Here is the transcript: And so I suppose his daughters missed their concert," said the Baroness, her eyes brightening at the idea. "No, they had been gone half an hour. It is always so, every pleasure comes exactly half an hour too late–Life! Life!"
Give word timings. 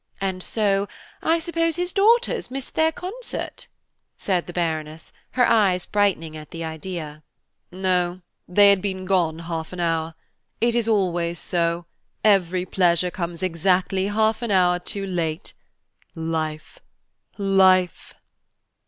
And 0.19 0.41
so 0.41 0.87
I 1.21 1.37
suppose 1.37 1.75
his 1.75 1.93
daughters 1.93 2.49
missed 2.49 2.73
their 2.73 2.91
concert," 2.91 3.67
said 4.17 4.47
the 4.47 4.51
Baroness, 4.51 5.13
her 5.33 5.45
eyes 5.47 5.85
brightening 5.85 6.35
at 6.35 6.49
the 6.49 6.63
idea. 6.63 7.21
"No, 7.69 8.21
they 8.47 8.71
had 8.71 8.81
been 8.81 9.05
gone 9.05 9.37
half 9.37 9.71
an 9.71 9.79
hour. 9.79 10.15
It 10.59 10.73
is 10.73 10.87
always 10.87 11.37
so, 11.37 11.85
every 12.23 12.65
pleasure 12.65 13.11
comes 13.11 13.43
exactly 13.43 14.07
half 14.07 14.41
an 14.41 14.49
hour 14.49 14.79
too 14.79 15.05
late–Life! 15.05 16.79
Life!" 17.37 18.15